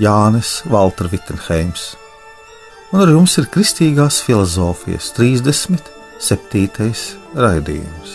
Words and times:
Jānis 0.00 0.62
Valtra 0.72 1.08
Vitsenheims, 1.12 1.96
un 2.92 3.02
ar 3.04 3.10
jums 3.12 3.36
ir 3.36 3.48
Kristīgās 3.52 4.22
filozofijas 4.24 5.10
37. 5.18 6.88
raidījums. 7.36 8.14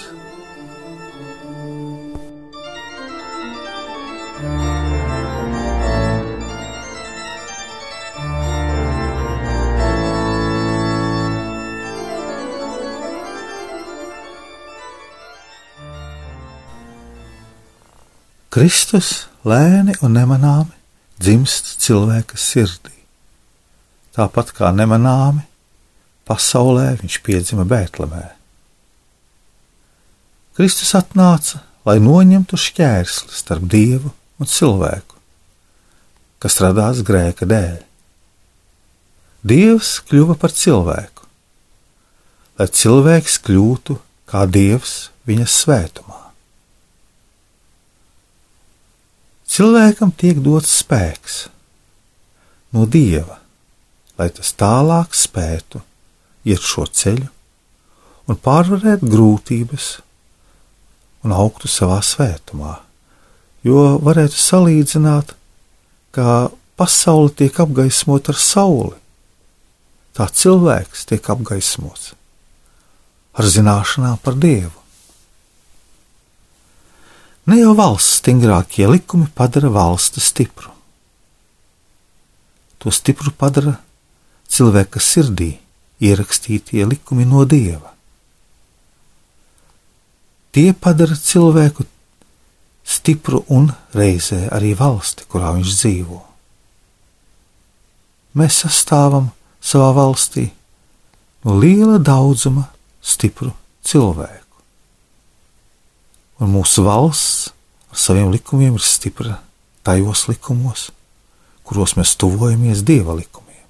Kristus 18.58 19.28
lēni 19.46 19.94
un 20.02 20.18
nemanāmi 20.18 20.77
dzimst 21.22 21.78
cilvēka 21.84 22.38
sirdī. 22.40 22.94
Tāpat 24.18 24.54
kā 24.58 24.72
nemanāmi 24.74 25.44
pasaulē 26.28 26.98
viņš 27.02 27.20
piedzima 27.26 27.66
Bēltlemē. 27.68 28.24
Kristus 30.58 30.96
atnāca, 30.98 31.62
lai 31.86 32.00
noņemtu 32.02 32.58
šķērsli 32.58 33.36
starp 33.38 33.68
dievu 33.70 34.10
un 34.42 34.50
cilvēku, 34.50 35.20
kas 36.42 36.58
radās 36.64 37.04
grēka 37.06 37.48
dēļ. 37.50 37.78
Dievs 39.48 40.00
kļuva 40.10 40.36
par 40.42 40.52
cilvēku, 40.52 41.28
lai 42.58 42.68
cilvēks 42.74 43.38
kļūtu 43.46 44.00
kā 44.28 44.48
dievs 44.50 45.12
viņa 45.30 45.46
svētumā. 45.48 46.27
Cilvēkam 49.58 50.12
tiek 50.14 50.38
dots 50.46 50.70
spēks 50.84 51.48
no 52.78 52.84
dieva, 52.86 53.40
lai 54.20 54.28
tas 54.30 54.52
tālāk 54.54 55.16
spētu 55.18 55.82
iet 56.46 56.62
šo 56.62 56.86
ceļu 56.86 57.26
un 58.30 58.38
pārvarēt 58.38 59.02
grūtības 59.02 59.88
un 61.26 61.34
augtu 61.34 61.72
savā 61.72 61.98
svētumā. 62.06 62.76
Jo 63.66 63.98
varētu 64.06 64.38
salīdzināt, 64.38 65.34
kā 66.14 66.52
pasaule 66.78 67.34
tiek 67.34 67.58
apgaismota 67.58 68.36
ar 68.36 68.42
sauli, 68.46 68.96
tā 70.14 70.30
cilvēks 70.30 71.10
tiek 71.10 71.34
apgaismots 71.34 72.14
ar 73.34 73.50
zināšanām 73.58 74.22
par 74.22 74.38
Dievu. 74.38 74.86
Ne 77.48 77.62
jau 77.62 77.72
valsts 77.80 78.18
stingrākie 78.20 78.90
likumi 78.92 79.30
padara 79.32 79.70
valsti 79.72 80.20
stipru. 80.20 80.74
To 82.84 82.92
stipru 82.92 83.32
padara 83.32 83.78
cilvēka 84.52 85.00
sirdī 85.00 85.54
ierakstītie 86.04 86.84
likumi 86.84 87.24
no 87.30 87.46
dieva. 87.48 87.94
Tie 90.52 90.74
padara 90.76 91.16
cilvēku 91.16 91.86
stipru 92.84 93.40
un 93.56 93.70
reizē 93.96 94.42
arī 94.52 94.74
valsti, 94.76 95.24
kurā 95.32 95.54
viņš 95.56 95.78
dzīvo. 95.78 96.20
Mēs 98.36 98.60
sastāvam 98.66 99.32
savā 99.64 99.94
valstī 99.96 100.50
no 101.48 101.56
liela 101.64 101.96
daudzuma 102.12 102.68
stipru 103.00 103.54
cilvēku 103.88 104.47
un 106.42 106.54
mūsu 106.54 106.86
valsts 106.86 107.52
ar 107.92 107.98
saviem 107.98 108.32
likumiem 108.34 108.78
ir 108.78 108.86
stipra 108.86 109.40
tajos 109.88 110.28
likumos, 110.28 110.90
kuros 111.66 111.96
mēs 111.98 112.16
tuvojamies 112.20 112.84
dieva 112.88 113.16
likumiem. 113.18 113.64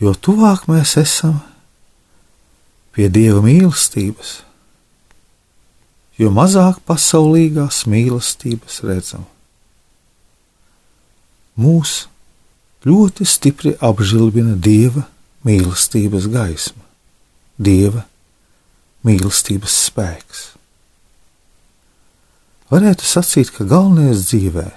Jo 0.00 0.14
tuvāk 0.14 0.68
mēs 0.70 0.96
esam 1.00 1.40
pie 2.94 3.10
dieva 3.12 3.42
mīlestības, 3.44 4.40
jo 6.20 6.30
mazāk 6.34 6.80
pasaulīgās 6.88 7.84
mīlestības 7.90 8.80
redzam. 8.86 9.26
Mūs 11.60 12.06
ļoti 12.86 13.26
stipri 13.28 13.74
apžilbina 13.84 14.54
dieva 14.56 15.04
mīlestības 15.44 16.30
gaisma, 16.32 16.84
dieva 17.60 18.06
mīlestības 19.04 19.76
spēks. 19.88 20.46
Varētu 22.70 23.02
sacīt, 23.02 23.50
ka 23.50 23.64
galvenais 23.66 24.28
dzīvē 24.28 24.68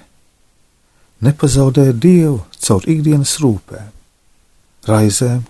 -nepazaudēt 1.24 2.00
dievu 2.02 2.42
caur 2.58 2.82
ikdienas 2.90 3.36
rūpēm, 3.38 3.92
raizēm 4.88 5.44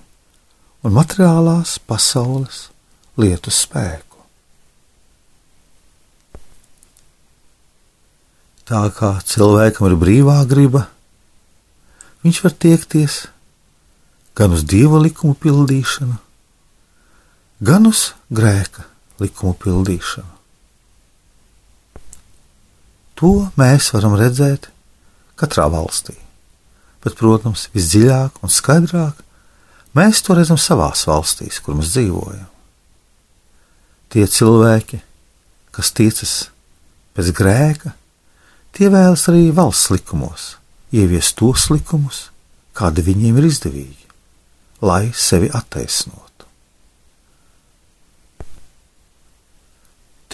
un 0.85 0.93
materiālās 0.93 1.79
pasaules 1.89 2.69
lietu 3.17 3.49
spēku. 3.49 4.21
Tā 8.69 8.83
kā 8.93 9.17
cilvēkam 9.25 9.89
ir 9.89 9.97
brīvā 10.01 10.37
griba, 10.49 10.87
viņš 12.25 12.43
var 12.45 12.53
tiekties 12.53 13.27
gan 14.37 14.53
uz 14.53 14.65
dieva 14.69 15.01
likumu 15.01 15.37
pildīšanu, 15.37 16.21
gan 17.65 17.89
uz 17.89 18.13
grēka 18.33 18.85
likumu 19.21 19.57
pildīšanu. 19.57 20.34
To 23.21 23.51
mēs 23.59 23.93
varam 23.95 24.17
redzēt 24.19 24.71
katrā 25.39 25.69
valstī. 25.71 26.17
Bet, 27.05 27.17
protams, 27.19 27.69
visdziļāk 27.75 28.41
un 28.43 28.51
skaidrāk 28.51 29.21
mēs 29.95 30.23
to 30.25 30.35
redzam 30.39 30.59
savās 30.59 31.05
valstīs, 31.07 31.61
kur 31.61 31.77
mēs 31.79 31.93
dzīvojam. 31.95 32.49
Tie 34.15 34.25
cilvēki, 34.31 35.01
kas 35.75 35.91
ticas 35.95 36.35
pēc 37.15 37.31
grēka, 37.37 37.95
tie 38.75 38.91
vēlas 38.91 39.27
arī 39.31 39.49
valsts 39.55 39.91
likumos 39.95 40.55
ieviest 40.95 41.37
tos 41.39 41.69
likumus, 41.73 42.29
kādi 42.75 43.03
viņiem 43.07 43.39
ir 43.41 43.49
izdevīgi, 43.49 44.07
lai 44.87 45.11
sevi 45.15 45.51
attaisnotu. 45.51 46.23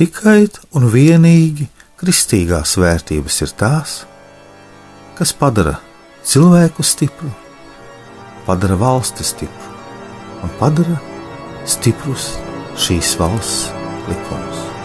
Tikai 0.01 0.49
un 0.77 0.87
vienīgi 0.93 1.69
Kristīgās 2.01 2.79
vērtības 2.81 3.35
ir 3.45 3.51
tās, 3.61 3.91
kas 5.19 5.35
padara 5.37 5.75
cilvēku 6.25 6.81
stipru, 6.81 7.29
padara 8.47 8.79
valsti 8.81 9.27
stipru 9.35 9.75
un 10.41 10.57
padara 10.57 10.97
stiprus 11.69 12.31
šīs 12.81 13.13
valsts 13.21 13.69
likumus. 14.09 14.80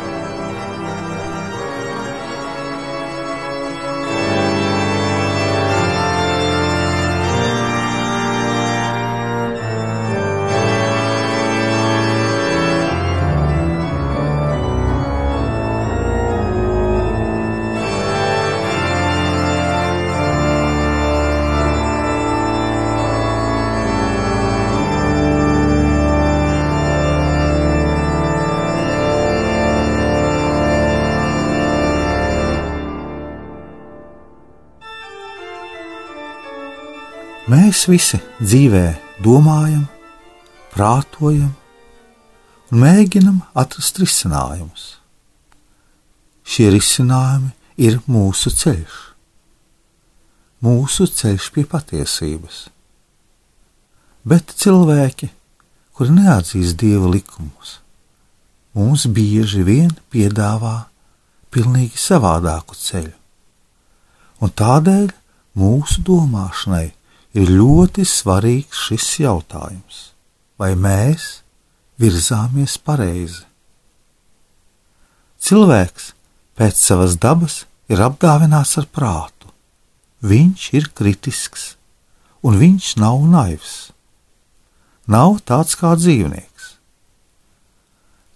Mēs 37.46 37.84
visi 37.86 38.18
dzīvē 38.42 38.88
domājam, 39.22 39.84
prātojam 40.74 41.52
un 42.74 42.80
mēģinam 42.82 43.36
atrast 43.53 44.00
risinājumus. 44.02 44.86
Šie 46.42 46.72
risinājumi 46.74 47.52
ir 47.86 48.00
mūsu 48.09 48.50
ceļš. 48.50 48.96
mūsu 50.66 51.06
ceļš 51.06 51.52
pie 51.53 51.68
patiesības. 51.70 52.64
Bet 54.26 54.50
cilvēki, 54.58 55.30
kuri 55.94 56.18
neatzīst 56.18 56.82
dieva 56.82 57.14
likumus, 57.14 57.78
mums 58.74 59.06
bieži 59.06 59.62
vien 59.62 59.94
piedāvā 60.09 60.88
pilnīgi 61.53 62.02
savādāku 62.02 62.74
ceļu. 62.74 63.14
Un 64.42 64.50
tādēļ 64.50 65.12
mūsu 65.53 66.02
domāšanai 66.02 66.88
ir 67.35 67.52
ļoti 67.52 68.05
svarīgs 68.08 68.85
šis 68.87 69.08
jautājums, 69.26 69.97
vai 70.55 70.72
mēs 70.79 71.41
virzāmies 71.99 72.78
pareizi. 72.79 73.43
Cilvēks 75.46 76.14
pēc 76.55 76.79
savas 76.79 77.17
dabas 77.22 77.64
ir 77.91 78.02
apdāvināts 78.02 78.78
ar 78.79 78.87
prātu. 78.87 79.52
Viņš 80.26 80.70
ir 80.79 80.87
kritisks, 80.96 81.76
un 82.41 82.55
viņš 82.61 82.96
nav 83.03 83.20
naivs. 83.29 83.76
Nav 85.11 85.41
tāds 85.46 85.76
kā 85.78 85.91
dzīvnieks. 85.99 86.72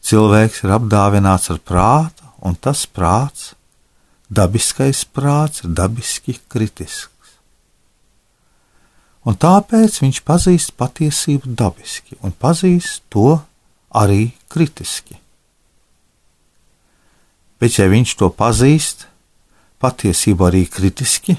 Cilvēks 0.05 0.65
ir 0.65 0.75
apdāvināts 0.75 1.49
ar 1.53 1.63
prātu, 1.65 2.27
un 2.45 2.53
tas 2.55 2.83
prāts, 2.85 3.53
dabiskais 4.29 5.01
prāts, 5.07 5.63
ir 5.63 5.73
dabiski 5.73 6.37
kritisks. 6.51 7.18
Un 9.29 9.37
tāpēc 9.37 9.99
viņš 10.01 10.23
pazīst 10.25 10.73
patiesību 10.79 11.53
dabiski 11.53 12.17
un 12.25 12.33
pazīst 12.33 13.03
to 13.13 13.35
arī 13.93 14.31
kritiski. 14.49 15.19
Bet, 17.61 17.75
ja 17.77 17.85
viņš 17.91 18.15
to 18.17 18.29
pazīst, 18.33 19.05
patiesību 19.83 20.47
arī 20.47 20.63
kritiski, 20.71 21.35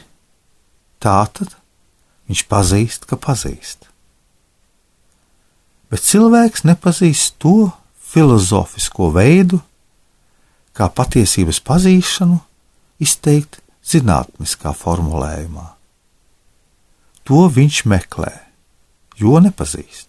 tā 1.03 1.25
tad 1.35 1.57
viņš 2.29 2.45
pazīst, 2.47 3.09
ka 3.11 3.19
pazīst. 3.19 3.89
Bet 5.91 6.05
cilvēks 6.07 6.63
nepazīst 6.69 7.41
to 7.43 7.73
filozofisko 8.13 9.11
veidu, 9.17 9.59
kā 10.77 10.87
patiesības 10.95 11.59
pazīšanu 11.67 12.39
izteikt 13.03 13.59
zinātniskā 13.83 14.77
formulējumā. 14.77 15.80
To 17.29 17.47
viņš 17.53 17.83
meklē, 17.91 18.33
jo 19.21 19.41
nepazīst. 19.43 20.09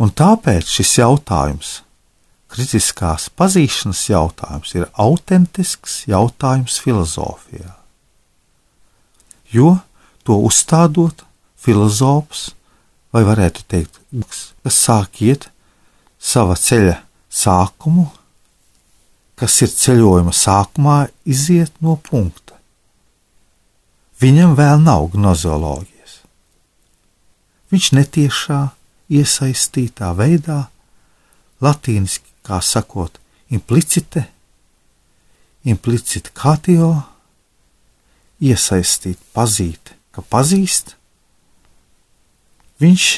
Un 0.00 0.10
tāpēc 0.10 0.66
šis 0.66 0.96
jautājums, 0.98 1.74
kritiskās 2.50 3.28
pazīšanas 3.38 4.02
jautājums, 4.10 4.74
ir 4.74 4.88
autentisks 4.98 6.02
jautājums 6.10 6.80
filozofijā. 6.82 7.76
Jo 9.54 9.78
to 10.26 10.40
uzstādot, 10.48 11.22
filozofs, 11.54 12.50
vai 13.14 13.22
varētu 13.26 13.62
teikt, 13.70 14.00
kas 14.64 14.78
sāk 14.88 15.22
iet 15.22 15.48
sava 16.18 16.56
ceļa 16.58 16.96
sākumu, 17.30 18.08
kas 19.38 19.60
ir 19.62 19.70
ceļojuma 19.70 20.34
sākumā, 20.34 20.98
iziet 21.26 21.74
no 21.84 21.98
punkta. 22.02 22.53
Viņam 24.22 24.54
vēl 24.58 24.82
nav 24.82 25.08
gnozioloģijas. 25.14 26.18
Viņš 27.72 27.88
netiešā, 27.98 28.60
iesaistītā 29.10 30.12
veidā, 30.16 30.68
latīniski 31.64 32.30
kā 32.46 32.60
sakot, 32.62 33.18
implicite, 33.52 34.26
implicite 35.64 36.32
catio, 36.36 36.92
iesaistīt, 38.44 39.18
pazīt, 39.34 39.94
ka 40.14 40.22
pazīst, 40.22 40.94
viņš 42.82 43.08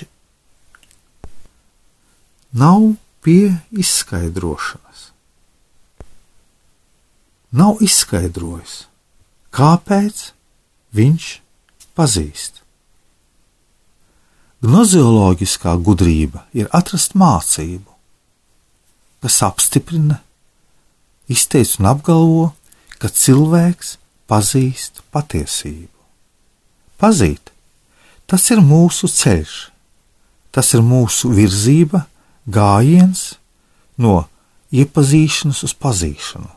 nav 2.56 2.94
pie 3.26 3.56
izskaidrošanas 3.74 4.86
nav 7.56 7.80
izskaidrojis, 7.84 8.86
kāpēc 9.54 10.30
viņš 10.96 11.26
pazīst. 11.96 12.62
Gnozioloģiskā 14.64 15.76
gudrība 15.84 16.46
ir 16.56 16.70
atrast 16.74 17.14
mācību, 17.18 17.92
kas 19.22 19.42
apstiprina, 19.44 20.20
izteic 21.28 21.76
un 21.80 21.90
apgalvo, 21.92 22.46
ka 22.96 23.10
cilvēks 23.12 23.96
pazīst 24.30 25.02
patiesību. 25.12 25.92
Pazīt, 26.96 27.52
tas 28.26 28.48
ir 28.50 28.62
mūsu 28.64 29.10
ceļš, 29.12 29.56
tas 30.56 30.72
ir 30.74 30.82
mūsu 30.86 31.30
virzība, 31.36 32.06
gājiens 32.48 33.34
no 34.00 34.22
iepazīšanas 34.72 35.62
uz 35.66 35.74
pazīšanu 35.76 36.56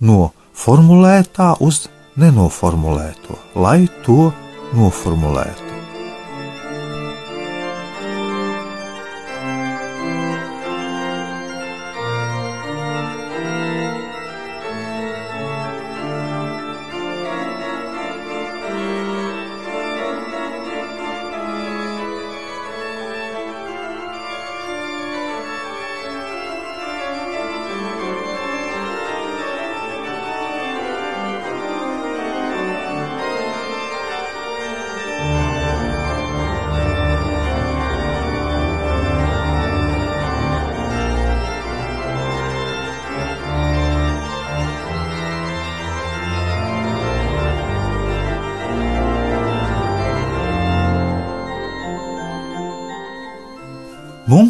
no 0.00 0.32
formulētā 0.56 1.56
uz 1.64 1.86
nenoformulēto, 2.16 3.38
lai 3.60 3.86
to 4.06 4.30
noformulētu. 4.76 5.75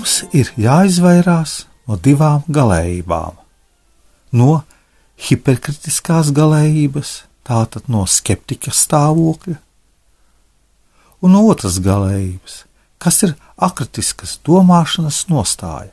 Mums 0.07 0.31
ir 0.39 0.53
jāizvairās 0.55 1.53
no 1.91 1.97
divām 1.99 2.45
galējībām. 2.47 3.41
No 4.39 4.61
hiperkritiskās 5.19 6.29
galējības, 6.31 7.11
tātad 7.43 7.89
no 7.91 8.05
skeptika 8.07 8.71
stāvokļa, 8.71 9.57
un 11.27 11.35
no 11.35 11.41
otras 11.51 11.81
galējības, 11.83 12.61
kas 13.03 13.19
ir 13.27 13.35
akritiskas 13.59 14.37
domāšanas 14.47 15.25
nostāja, 15.27 15.91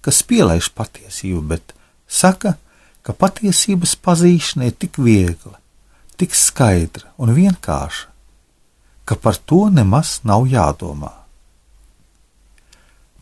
kas 0.00 0.22
pielaiž 0.24 0.70
patiesību, 0.72 1.44
bet 1.52 1.76
saka, 2.08 2.54
ka 3.04 3.12
patiesības 3.12 3.98
pazīšana 4.00 4.70
ir 4.72 4.80
tik 4.80 4.96
viegla, 4.96 5.60
tik 6.16 6.32
skaidra 6.32 7.12
un 7.20 7.36
vienkārša, 7.36 8.08
ka 9.04 9.20
par 9.20 9.36
to 9.36 9.66
nemaz 9.68 10.22
nav 10.24 10.48
jādomā. 10.48 11.25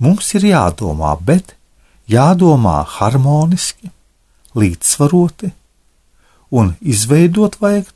Mums 0.05 0.35
ir 0.37 0.45
jādomā, 0.51 1.15
bet 1.17 1.55
jādomā 2.11 2.83
harmoniski, 2.99 3.89
līdzsvaroti 4.55 5.51
un 6.55 6.75
izveidot 6.81 7.57
vajag 7.63 7.89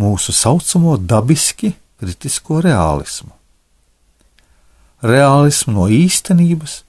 mūsu 0.00 0.32
saucamo 0.32 0.96
dabiski 0.96 1.74
kritisko 2.00 2.62
realismu. 2.64 3.32
Realismu 5.06 5.74
no 5.76 5.86
īstenības 5.92 6.80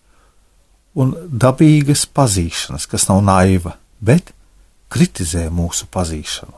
un 0.97 1.13
dabīgas 1.27 2.05
pazīšanas, 2.07 2.87
kas 2.89 3.07
nav 3.11 3.21
naiva, 3.27 3.75
bet 3.99 4.31
kritizē 4.93 5.49
mūsu 5.53 5.89
pazīšanu. 5.93 6.55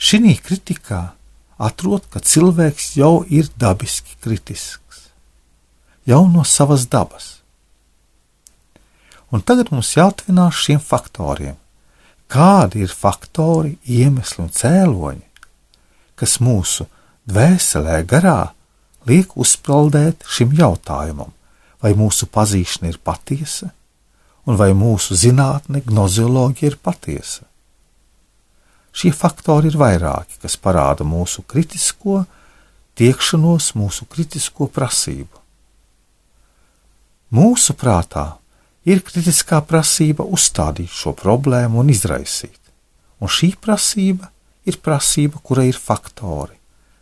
Šī 0.00 0.36
kritikā 0.40 1.00
atrod, 1.60 2.06
ka 2.08 2.22
cilvēks 2.24 2.94
jau 2.96 3.26
ir 3.28 3.50
dabiski 3.60 4.16
kritisks 4.22 5.09
jau 6.06 6.26
no 6.28 6.44
savas 6.44 6.86
dabas. 6.88 7.40
Un 9.30 9.42
tagad 9.46 9.70
mums 9.70 9.92
jāatvinās 9.94 10.58
šiem 10.58 10.80
faktoriem. 10.82 11.56
Kādi 12.30 12.84
ir 12.84 12.92
faktori, 12.94 13.76
iemesli 13.86 14.44
un 14.44 14.50
cēloņi, 14.54 15.26
kas 16.18 16.38
mūsu 16.42 16.86
dvēselē 17.30 18.00
garā 18.06 18.52
liek 19.08 19.34
uzpeldēt 19.38 20.26
šim 20.30 20.54
jautājumam, 20.58 21.32
vai 21.82 21.94
mūsu 21.98 22.28
pazīšana 22.30 22.90
ir 22.92 23.00
patiesa, 23.02 23.70
un 24.46 24.58
vai 24.60 24.70
mūsu 24.76 25.18
zinātne, 25.18 25.82
gnozioloģija 25.86 26.72
ir 26.72 26.78
patiesa? 26.82 27.46
Šie 28.90 29.12
faktori 29.14 29.70
ir 29.70 29.78
vairāki, 29.78 30.40
kas 30.42 30.58
parāda 30.58 31.06
mūsu 31.06 31.44
kritisko 31.46 32.24
tiekšanos, 32.98 33.72
mūsu 33.78 34.06
kritisko 34.10 34.66
prasību. 34.70 35.39
Mūsu 37.30 37.76
prātā 37.78 38.24
ir 38.82 39.04
kritiskā 39.06 39.60
prasība 39.62 40.24
uzstādīt 40.26 40.90
šo 40.90 41.12
problēmu 41.14 41.78
un 41.78 41.92
izraisīt, 41.92 42.58
un 43.22 43.30
šī 43.30 43.52
prasība 43.62 44.32
ir 44.66 44.80
prasība, 44.82 45.38
kura 45.38 45.62
ir 45.68 45.78
faktori, 45.78 46.56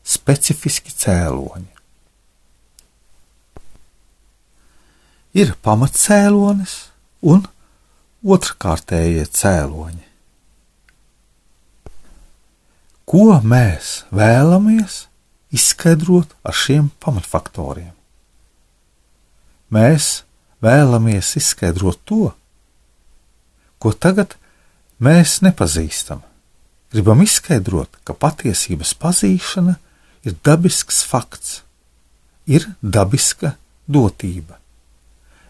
specifiski 0.05 0.93
cēloņi. 0.93 1.73
Ir 5.39 5.55
pamatcēlonis 5.65 6.77
un 7.25 7.45
otrkārtējie 8.25 9.25
cēloņi. 9.33 10.05
Ko 13.09 13.29
mēs 13.41 14.03
vēlamies 14.13 15.07
izskaidrot 15.57 16.35
ar 16.45 16.57
šiem 16.57 16.91
pamatfaktoriem? 17.01 17.98
Mēs 19.75 20.23
vēlamies 20.65 21.35
izskaidrot 21.39 22.01
to, 22.09 22.33
ko 23.79 23.93
tagad 23.93 24.35
mēs 24.99 25.39
nepazīstam. 25.45 26.23
Gribam 26.93 27.21
izskaidrot, 27.23 28.01
ka 28.05 28.17
patiesības 28.17 28.95
pazīšana 28.97 29.77
ir 30.25 30.37
dabisks 30.45 31.03
fakts, 31.05 31.61
ir 32.49 32.65
dabiska 32.81 33.55
dotība, 33.85 34.57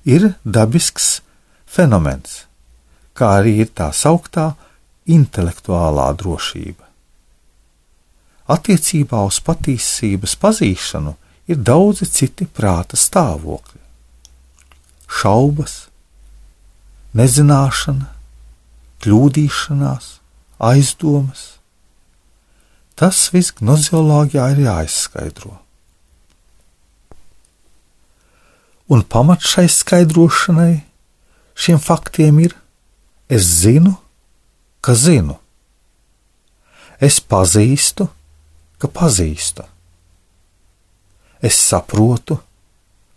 ir 0.03 0.33
dabisks 0.43 1.21
fenomens, 1.67 2.43
kā 3.15 3.39
arī 3.39 3.61
ir 3.63 3.71
tā 3.71 3.93
sauktā 3.95 4.51
intelektuālā 5.07 6.11
drošība. 6.19 6.85
Attiecībā 8.49 9.23
uz 9.29 9.39
patiesības 9.45 10.35
pazīšanu 10.41 11.15
ir 11.53 11.59
daudzi 11.61 12.07
citi 12.09 12.47
prāta 12.49 12.97
stāvokļi- 12.97 13.78
šaubas, 15.09 15.89
nezināšana, 17.17 18.11
kļūdīšanās, 19.03 20.11
aizdomas. 20.59 21.47
Tas 22.99 23.29
viss 23.33 23.55
gnozioloģijā 23.61 24.45
ir 24.55 24.63
jāizskaidro. 24.67 25.55
Un 28.89 29.05
pamats 29.05 29.53
šai 29.53 29.69
skaidrošanai 29.71 30.81
šiem 31.59 31.79
faktiem 31.83 32.41
ir: 32.43 32.57
es 33.29 33.45
zinu, 33.63 33.95
ka 34.81 34.97
zinu, 34.97 35.37
es 36.99 37.21
pazīstu, 37.21 38.09
ka 38.81 38.91
pazīstu. 38.91 39.67
Es 41.45 41.55
saprotu, 41.55 42.41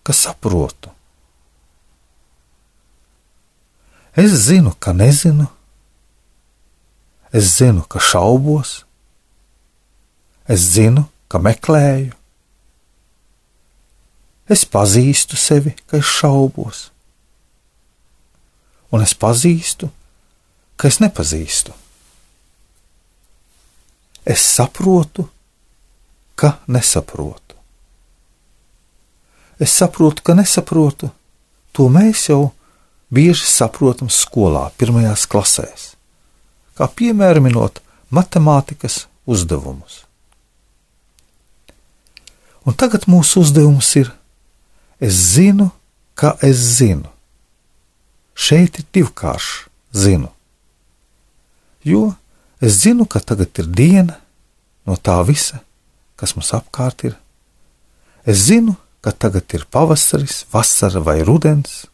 ka 0.06 0.14
saprotu. 0.14 0.91
Es 4.22 4.32
zinu, 4.46 4.76
ka 4.80 4.94
nezinu. 4.94 5.48
Es 7.34 7.58
zinu, 7.58 7.82
ka 7.90 8.00
šaubos. 8.00 8.84
Es 10.46 10.62
zinu, 10.76 11.08
ka 11.32 11.40
meklēju. 11.42 12.14
Es 14.52 14.66
pazīstu 14.68 15.40
sevi, 15.40 15.74
ka 15.88 15.98
es 15.98 16.14
šaubos. 16.20 16.84
Un 18.94 19.02
es 19.02 19.16
pazīstu, 19.18 19.90
ka 20.78 20.92
es 20.92 21.00
nepazīstu. 21.02 21.74
Es 24.28 24.44
saprotu, 24.54 25.26
ka 26.36 26.60
nesaprotu. 26.68 27.58
Es 29.58 29.74
saprotu, 29.82 30.22
ka 30.22 30.38
nesaprotu, 30.38 31.10
to 31.74 31.90
mēs 31.90 32.28
jau 32.30 32.52
bieži 33.12 33.48
saprotam 33.48 34.10
skolā, 34.10 34.70
pirmajās 34.80 35.28
klasēs, 35.30 35.92
kā 36.78 36.88
piemēram 36.88 37.50
minot 37.50 37.82
matemātikas 38.10 39.06
uzdevumus. 39.28 40.06
Un 42.66 42.78
tagad 42.78 43.08
mūsu 43.10 43.42
uzdevums 43.42 43.90
ir: 44.00 44.12
es 45.02 45.18
zinu, 45.36 45.72
ka 46.14 46.36
es 46.46 46.60
zinu. 46.78 47.10
Šeit 48.38 48.80
ir 48.80 48.86
divkāršs 48.94 49.68
zinu. 49.92 50.30
Jo 51.84 52.14
es 52.62 52.78
zinu, 52.84 53.08
ka 53.10 53.20
tagad 53.20 53.58
ir 53.60 53.68
diena 53.68 54.20
no 54.86 54.96
tā 54.98 55.18
visa, 55.26 55.62
kas 56.16 56.36
mums 56.38 56.54
apkārt 56.54 57.06
ir. 57.10 57.18
Es 58.26 58.46
zinu, 58.48 58.76
ka 59.02 59.12
tagad 59.12 59.50
ir 59.58 59.66
pavasaris, 59.66 60.46
vasara 60.54 61.02
vai 61.02 61.22
rudens. 61.26 61.88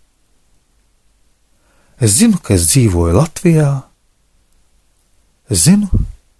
Es 1.97 2.13
zinu, 2.19 2.37
ka 2.37 2.53
es 2.53 2.67
dzīvoju 2.69 3.15
Latvijā. 3.17 3.71
Es 5.49 5.63
zinu, 5.65 5.89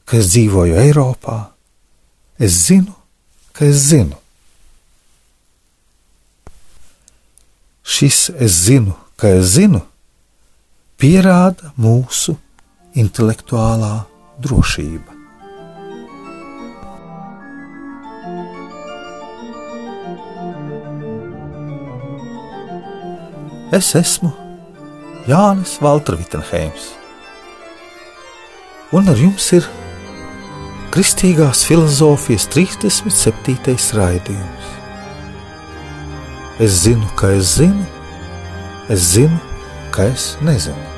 ka 0.06 0.20
es 0.22 0.30
dzīvoju 0.30 0.78
Eiropā. 0.84 1.38
Es 2.38 2.60
zinu, 2.68 2.94
ka 3.58 3.66
es 3.66 3.88
zinu. 3.90 4.20
Šis 7.82 8.28
es 8.38 8.62
zinu, 8.68 8.94
ka 9.18 9.32
es 9.40 9.56
zinu, 9.56 9.82
pierāda 11.02 11.74
mūsu 11.74 12.38
intelektuālā 12.94 14.04
drošība. 14.44 15.16
Es 23.74 23.96
esmu 23.98 24.47
Jānis 25.28 25.74
Valtra 25.84 26.16
Vitsenheims, 26.16 26.94
un 28.96 29.10
ar 29.12 29.20
jums 29.20 29.50
ir 29.58 29.68
Kristīgās 30.96 31.66
filozofijas 31.68 32.48
37. 32.54 33.76
raidījums. 34.00 34.72
Es 36.64 36.80
zinu, 36.86 37.12
ka 37.20 37.34
es 37.36 37.58
zinu, 37.58 37.84
es 38.88 39.12
zinu, 39.18 39.42
ka 39.92 40.08
es 40.14 40.38
nezinu. 40.40 40.97